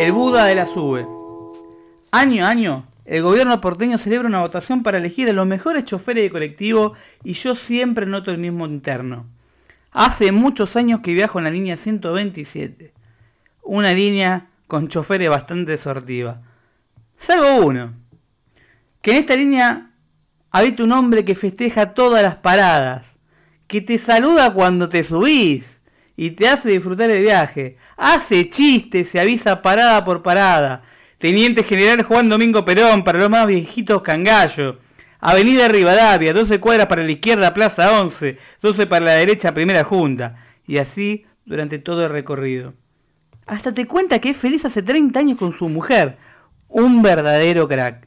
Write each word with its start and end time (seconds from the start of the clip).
El 0.00 0.12
Buda 0.12 0.46
de 0.46 0.54
la 0.54 0.64
Sube. 0.64 1.06
Año 2.10 2.46
a 2.46 2.48
año, 2.48 2.86
el 3.04 3.22
gobierno 3.22 3.60
porteño 3.60 3.98
celebra 3.98 4.28
una 4.28 4.40
votación 4.40 4.82
para 4.82 4.96
elegir 4.96 5.28
a 5.28 5.34
los 5.34 5.46
mejores 5.46 5.84
choferes 5.84 6.24
de 6.24 6.30
colectivo 6.30 6.94
y 7.22 7.34
yo 7.34 7.54
siempre 7.54 8.06
noto 8.06 8.30
el 8.30 8.38
mismo 8.38 8.64
interno. 8.64 9.26
Hace 9.92 10.32
muchos 10.32 10.74
años 10.76 11.02
que 11.02 11.12
viajo 11.12 11.36
en 11.36 11.44
la 11.44 11.50
línea 11.50 11.76
127. 11.76 12.94
Una 13.62 13.92
línea 13.92 14.48
con 14.68 14.88
choferes 14.88 15.28
bastante 15.28 15.76
sortiva. 15.76 16.40
Salvo 17.18 17.66
uno. 17.66 17.92
Que 19.02 19.10
en 19.10 19.16
esta 19.18 19.36
línea 19.36 19.90
habita 20.50 20.82
un 20.82 20.92
hombre 20.92 21.26
que 21.26 21.34
festeja 21.34 21.92
todas 21.92 22.22
las 22.22 22.36
paradas. 22.36 23.04
Que 23.66 23.82
te 23.82 23.98
saluda 23.98 24.54
cuando 24.54 24.88
te 24.88 25.04
subís 25.04 25.66
y 26.16 26.30
te 26.32 26.48
hace 26.48 26.70
disfrutar 26.70 27.10
el 27.10 27.22
viaje. 27.22 27.76
Hace 27.96 28.48
chistes, 28.48 29.08
se 29.08 29.20
avisa 29.20 29.62
parada 29.62 30.04
por 30.04 30.22
parada. 30.22 30.82
Teniente 31.18 31.62
General 31.62 32.02
Juan 32.02 32.28
Domingo 32.28 32.64
Perón 32.64 33.04
para 33.04 33.18
los 33.18 33.30
más 33.30 33.46
viejitos 33.46 34.02
Cangallo. 34.02 34.78
Avenida 35.20 35.68
Rivadavia, 35.68 36.32
12 36.32 36.60
cuadras 36.60 36.86
para 36.86 37.04
la 37.04 37.10
izquierda, 37.10 37.52
Plaza 37.52 38.00
11, 38.00 38.38
12 38.62 38.86
para 38.86 39.04
la 39.04 39.12
derecha, 39.12 39.52
Primera 39.52 39.84
Junta. 39.84 40.36
Y 40.66 40.78
así 40.78 41.26
durante 41.44 41.78
todo 41.78 42.06
el 42.06 42.12
recorrido. 42.12 42.74
Hasta 43.46 43.74
te 43.74 43.86
cuenta 43.86 44.20
que 44.20 44.30
es 44.30 44.36
feliz 44.36 44.64
hace 44.64 44.82
30 44.82 45.18
años 45.18 45.38
con 45.38 45.52
su 45.52 45.68
mujer. 45.68 46.16
Un 46.68 47.02
verdadero 47.02 47.68
crack. 47.68 48.06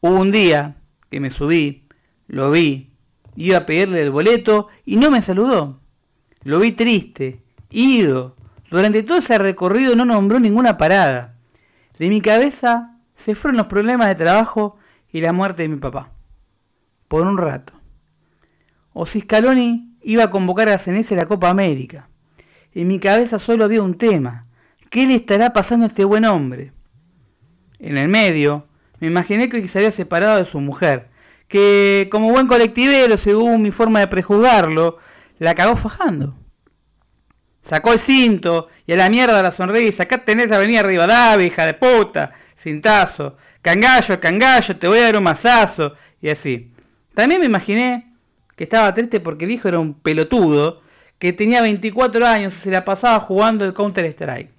Hubo 0.00 0.20
un 0.20 0.30
día 0.30 0.76
que 1.10 1.18
me 1.18 1.30
subí, 1.30 1.84
lo 2.28 2.50
vi, 2.50 2.90
iba 3.36 3.58
a 3.58 3.66
pedirle 3.66 4.02
el 4.02 4.10
boleto 4.10 4.68
y 4.84 4.96
no 4.96 5.10
me 5.10 5.22
saludó. 5.22 5.80
Lo 6.42 6.58
vi 6.58 6.72
triste, 6.72 7.42
ido. 7.70 8.36
Durante 8.70 9.02
todo 9.02 9.18
ese 9.18 9.36
recorrido 9.38 9.96
no 9.96 10.04
nombró 10.04 10.40
ninguna 10.40 10.76
parada. 10.76 11.36
De 11.98 12.08
mi 12.08 12.20
cabeza 12.20 12.96
se 13.14 13.34
fueron 13.34 13.58
los 13.58 13.66
problemas 13.66 14.08
de 14.08 14.14
trabajo 14.14 14.76
y 15.12 15.20
la 15.20 15.32
muerte 15.32 15.62
de 15.62 15.68
mi 15.68 15.76
papá 15.76 16.12
por 17.10 17.26
un 17.26 17.38
rato. 17.38 17.72
O 18.92 19.04
iba 20.02 20.24
a 20.24 20.30
convocar 20.30 20.68
a 20.68 20.78
Cenese 20.78 21.14
a 21.14 21.16
la 21.16 21.26
Copa 21.26 21.50
América. 21.50 22.08
En 22.72 22.86
mi 22.86 23.00
cabeza 23.00 23.40
solo 23.40 23.64
había 23.64 23.82
un 23.82 23.94
tema. 23.94 24.46
¿Qué 24.90 25.08
le 25.08 25.16
estará 25.16 25.52
pasando 25.52 25.86
a 25.86 25.88
este 25.88 26.04
buen 26.04 26.24
hombre? 26.24 26.72
En 27.80 27.98
el 27.98 28.08
medio, 28.08 28.68
me 29.00 29.08
imaginé 29.08 29.48
que 29.48 29.66
se 29.66 29.78
había 29.78 29.90
separado 29.90 30.38
de 30.38 30.44
su 30.44 30.60
mujer, 30.60 31.10
que 31.48 32.08
como 32.12 32.30
buen 32.30 32.46
colectivero, 32.46 33.16
según 33.16 33.60
mi 33.60 33.72
forma 33.72 33.98
de 33.98 34.06
prejuzgarlo, 34.06 34.98
la 35.40 35.56
cagó 35.56 35.74
fajando. 35.74 36.36
Sacó 37.62 37.92
el 37.92 37.98
cinto 37.98 38.68
y 38.86 38.92
a 38.92 38.96
la 38.96 39.10
mierda 39.10 39.42
la 39.42 39.50
sonrisa. 39.50 40.04
Acá 40.04 40.24
tenés 40.24 40.50
avenida 40.50 40.82
Rivadavia, 40.82 41.46
hija 41.46 41.66
de 41.66 41.74
puta. 41.74 42.32
Cintazo. 42.56 43.36
Cangallo, 43.62 44.20
cangallo, 44.20 44.76
te 44.76 44.88
voy 44.88 44.98
a 44.98 45.04
dar 45.04 45.16
un 45.16 45.24
mazazo. 45.24 45.94
Y 46.20 46.28
así. 46.28 46.72
También 47.14 47.40
me 47.40 47.46
imaginé 47.46 48.14
que 48.56 48.64
estaba 48.64 48.92
triste 48.94 49.20
porque 49.20 49.44
el 49.44 49.52
hijo 49.52 49.68
era 49.68 49.78
un 49.78 49.94
pelotudo 49.94 50.82
que 51.18 51.32
tenía 51.32 51.62
24 51.62 52.26
años 52.26 52.56
y 52.56 52.58
se 52.60 52.70
la 52.70 52.84
pasaba 52.84 53.20
jugando 53.20 53.64
el 53.64 53.74
Counter 53.74 54.04
Strike. 54.06 54.50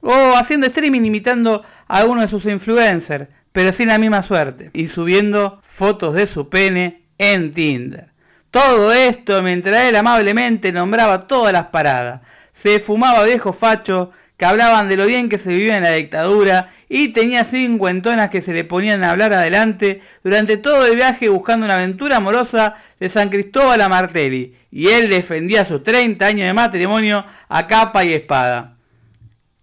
O 0.00 0.34
haciendo 0.36 0.66
streaming 0.66 1.02
imitando 1.02 1.62
a 1.86 1.98
alguno 1.98 2.22
de 2.22 2.28
sus 2.28 2.44
influencers, 2.46 3.28
pero 3.52 3.72
sin 3.72 3.88
la 3.88 3.98
misma 3.98 4.22
suerte. 4.22 4.70
Y 4.72 4.88
subiendo 4.88 5.60
fotos 5.62 6.14
de 6.14 6.26
su 6.26 6.48
pene 6.48 7.04
en 7.18 7.52
Tinder. 7.52 8.11
Todo 8.52 8.92
esto 8.92 9.40
mientras 9.40 9.84
él 9.84 9.96
amablemente 9.96 10.72
nombraba 10.72 11.20
todas 11.20 11.54
las 11.54 11.68
paradas. 11.68 12.20
Se 12.52 12.80
fumaba 12.80 13.24
viejo 13.24 13.54
facho 13.54 14.10
que 14.36 14.44
hablaban 14.44 14.90
de 14.90 14.98
lo 14.98 15.06
bien 15.06 15.30
que 15.30 15.38
se 15.38 15.54
vivía 15.54 15.78
en 15.78 15.84
la 15.84 15.92
dictadura 15.92 16.68
y 16.86 17.14
tenía 17.14 17.44
cincuentonas 17.44 18.28
que 18.28 18.42
se 18.42 18.52
le 18.52 18.64
ponían 18.64 19.04
a 19.04 19.10
hablar 19.10 19.32
adelante 19.32 20.02
durante 20.22 20.58
todo 20.58 20.84
el 20.84 20.96
viaje 20.96 21.30
buscando 21.30 21.64
una 21.64 21.76
aventura 21.76 22.18
amorosa 22.18 22.74
de 23.00 23.08
San 23.08 23.30
Cristóbal 23.30 23.80
a 23.80 23.88
Martelli 23.88 24.54
y 24.70 24.88
él 24.88 25.08
defendía 25.08 25.64
sus 25.64 25.82
30 25.82 26.26
años 26.26 26.46
de 26.46 26.52
matrimonio 26.52 27.24
a 27.48 27.66
capa 27.66 28.04
y 28.04 28.12
espada. 28.12 28.76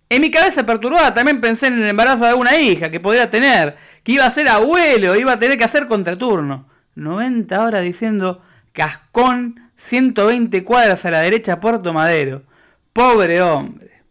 En 0.10 0.20
mi 0.20 0.32
cabeza 0.32 0.66
perturbada 0.66 1.14
también 1.14 1.40
pensé 1.42 1.68
en 1.68 1.76
el 1.76 1.86
embarazo 1.86 2.24
de 2.24 2.32
alguna 2.32 2.58
hija 2.58 2.90
que 2.90 3.00
podría 3.00 3.30
tener, 3.30 3.78
que 4.04 4.14
iba 4.14 4.26
a 4.26 4.32
ser 4.32 4.50
abuelo, 4.50 5.16
iba 5.16 5.34
a 5.34 5.38
tener 5.38 5.60
que 5.60 5.66
hacer 5.66 5.86
contraturno. 5.86 6.68
90 6.96 7.64
horas 7.64 7.84
diciendo 7.84 8.42
Cascón, 8.74 9.72
120 9.76 10.64
cuadras 10.64 11.06
a 11.06 11.12
la 11.12 11.22
derecha 11.22 11.60
Puerto 11.60 11.94
Madero. 11.94 12.44
Pobre 12.94 13.42
hombre. 13.42 14.04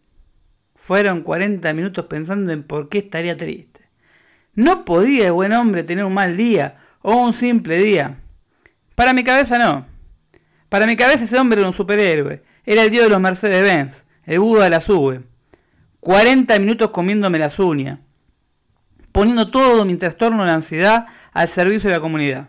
Fueron 0.74 1.22
40 1.22 1.72
minutos 1.74 2.06
pensando 2.06 2.52
en 2.52 2.62
por 2.62 2.88
qué 2.88 2.98
estaría 2.98 3.36
triste. 3.36 3.88
No 4.54 4.84
podía 4.84 5.26
el 5.26 5.32
buen 5.32 5.52
hombre 5.52 5.84
tener 5.84 6.04
un 6.04 6.14
mal 6.14 6.36
día 6.36 6.78
o 7.02 7.14
un 7.14 7.34
simple 7.34 7.76
día. 7.76 8.19
Para 8.94 9.12
mi 9.12 9.22
cabeza 9.22 9.58
no. 9.58 9.86
Para 10.69 10.86
mi 10.86 10.96
cabeza 10.96 11.25
ese 11.25 11.38
hombre 11.38 11.60
era 11.60 11.69
un 11.69 11.75
superhéroe. 11.75 12.42
Era 12.64 12.82
el 12.82 12.90
dios 12.90 13.04
de 13.04 13.10
los 13.10 13.20
Mercedes-Benz, 13.20 14.04
el 14.25 14.40
Buda 14.40 14.64
de 14.64 14.70
la 14.70 14.80
sube. 14.80 15.22
40 16.00 16.58
minutos 16.58 16.90
comiéndome 16.90 17.38
las 17.38 17.58
uñas. 17.58 17.98
Poniendo 19.12 19.50
todo 19.50 19.84
mi 19.84 19.96
trastorno 19.96 20.44
de 20.44 20.50
ansiedad 20.50 21.06
al 21.32 21.48
servicio 21.48 21.88
de 21.88 21.96
la 21.96 22.00
comunidad. 22.00 22.48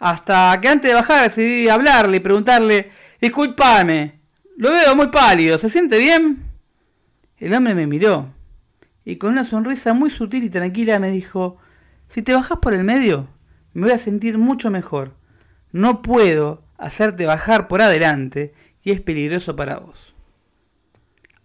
Hasta 0.00 0.58
que 0.60 0.68
antes 0.68 0.90
de 0.90 0.94
bajar 0.94 1.24
decidí 1.24 1.68
hablarle 1.68 2.16
y 2.16 2.20
preguntarle, 2.20 2.90
disculpame, 3.20 4.20
lo 4.56 4.72
veo 4.72 4.96
muy 4.96 5.08
pálido, 5.08 5.58
¿se 5.58 5.68
siente 5.68 5.98
bien? 5.98 6.42
El 7.36 7.54
hombre 7.54 7.74
me 7.74 7.86
miró 7.86 8.32
y 9.04 9.16
con 9.16 9.32
una 9.32 9.44
sonrisa 9.44 9.92
muy 9.92 10.10
sutil 10.10 10.44
y 10.44 10.50
tranquila 10.50 10.98
me 10.98 11.10
dijo, 11.10 11.58
si 12.08 12.22
te 12.22 12.34
bajas 12.34 12.58
por 12.58 12.74
el 12.74 12.84
medio, 12.84 13.28
me 13.72 13.82
voy 13.82 13.92
a 13.92 13.98
sentir 13.98 14.38
mucho 14.38 14.70
mejor. 14.70 15.14
No 15.72 16.02
puedo 16.02 16.62
hacerte 16.78 17.26
bajar 17.26 17.68
por 17.68 17.82
adelante 17.82 18.54
y 18.82 18.92
es 18.92 19.00
peligroso 19.00 19.54
para 19.54 19.78
vos. 19.78 20.14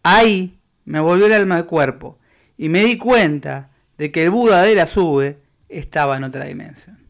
Ahí 0.01 0.59
me 0.85 0.99
volvió 0.99 1.25
el 1.25 1.33
alma 1.33 1.57
al 1.57 1.65
cuerpo 1.65 2.19
y 2.57 2.69
me 2.69 2.83
di 2.83 2.97
cuenta 2.97 3.71
de 3.97 4.11
que 4.11 4.23
el 4.23 4.29
Buda 4.29 4.61
de 4.61 4.75
la 4.75 4.87
sube 4.87 5.39
estaba 5.67 6.17
en 6.17 6.23
otra 6.23 6.45
dimensión. 6.45 7.04